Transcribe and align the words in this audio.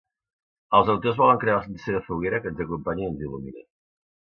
Els 0.77 0.89
autors 0.93 1.19
volen 1.19 1.41
crear 1.43 1.59
la 1.59 1.67
sensació 1.67 1.95
de 1.99 2.03
foguera 2.09 2.41
que 2.47 2.51
ens 2.55 2.65
acompanya 2.67 3.07
i 3.07 3.09
ens 3.13 3.25
il·lumina. 3.29 3.65